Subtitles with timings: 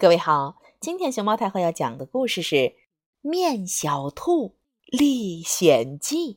[0.00, 2.54] 各位好，今天熊猫太后要讲的故事是
[3.20, 6.34] 《面小兔历险记》。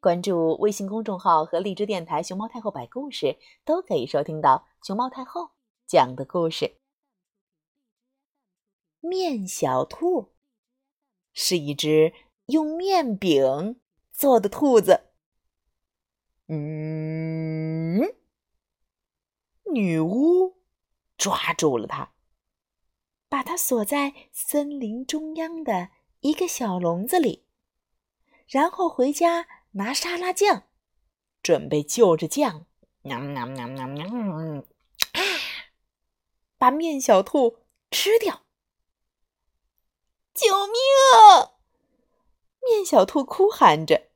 [0.00, 5.52] 关注微信公众号和荔枝电台“熊猫太后摆故事”，都可以收听到熊猫太后
[5.86, 6.76] 讲的故事。
[9.00, 10.34] 面小兔
[11.32, 12.12] 是一只
[12.48, 13.80] 用面饼
[14.12, 15.06] 做的兔子。
[16.48, 18.02] 嗯，
[19.72, 20.58] 女巫
[21.16, 22.12] 抓住了它。
[23.36, 25.90] 把它锁在森林中央的
[26.20, 27.44] 一个小笼子里，
[28.48, 30.62] 然后回家拿沙拉酱，
[31.42, 32.64] 准备就着酱，
[33.02, 34.06] 喵喵喵喵喵，
[35.12, 35.20] 啊，
[36.56, 37.58] 把面小兔
[37.90, 38.46] 吃掉。
[40.32, 40.74] 救命！
[42.62, 44.08] 面小兔哭喊着。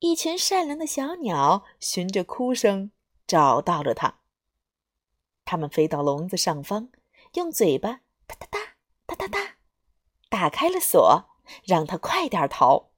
[0.00, 2.92] 一群善良的小鸟循着哭声
[3.26, 4.20] 找到了它，
[5.46, 6.90] 它们飞到笼子上方。
[7.34, 8.58] 用嘴巴哒哒哒
[9.06, 9.56] 哒哒哒
[10.28, 11.24] 打开了锁，
[11.64, 12.92] 让它快点逃。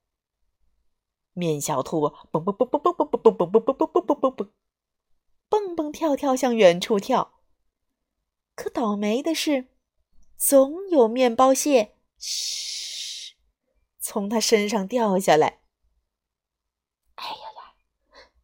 [1.33, 4.50] 面小兔蹦蹦蹦蹦蹦蹦蹦蹦蹦蹦蹦蹦蹦蹦蹦，
[5.48, 7.41] 蹦蹦蹦跳跳向远处跳。
[8.55, 9.69] 可倒霉的是，
[10.36, 13.36] 总有面包屑嘘
[13.98, 15.61] 从它身上掉下来。
[17.16, 17.74] 哎呀呀，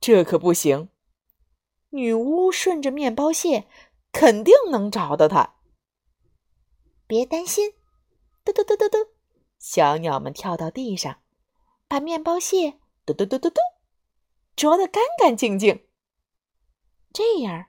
[0.01, 0.89] 这可不行！
[1.91, 3.67] 女巫顺着面包屑，
[4.11, 5.57] 肯定能找到它。
[7.13, 7.75] 别担心，
[8.43, 8.97] 嘟嘟嘟嘟嘟，
[9.59, 11.21] 小鸟们跳到地上，
[11.87, 13.61] 把面包屑嘟嘟嘟嘟嘟
[14.57, 15.87] 啄得干干净净。
[17.13, 17.67] 这样，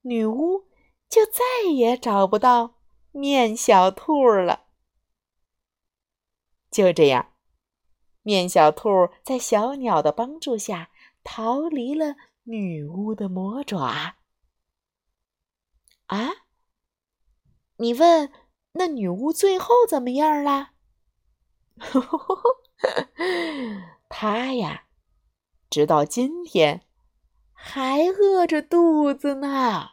[0.00, 0.66] 女巫
[1.08, 2.80] 就再也找不到
[3.12, 4.66] 面小兔了。
[6.68, 7.34] 就这样，
[8.22, 8.88] 面小兔
[9.22, 10.90] 在小鸟的帮助下
[11.22, 14.16] 逃离了女巫的魔爪。
[16.06, 16.32] 啊？
[17.76, 18.32] 你问？
[18.78, 20.70] 那女巫最后怎么样了？
[24.08, 24.84] 她呀，
[25.68, 26.82] 直到今天
[27.52, 29.90] 还饿着肚子呢。